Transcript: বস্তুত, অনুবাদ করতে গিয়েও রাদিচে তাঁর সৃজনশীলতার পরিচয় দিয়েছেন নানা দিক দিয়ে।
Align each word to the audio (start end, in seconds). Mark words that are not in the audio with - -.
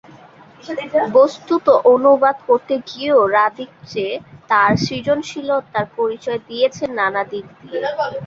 বস্তুত, 1.13 1.65
অনুবাদ 1.93 2.37
করতে 2.47 2.73
গিয়েও 2.87 3.21
রাদিচে 3.35 4.07
তাঁর 4.49 4.71
সৃজনশীলতার 4.83 5.85
পরিচয় 5.97 6.39
দিয়েছেন 6.47 6.89
নানা 6.99 7.21
দিক 7.31 7.45
দিয়ে। 7.59 7.79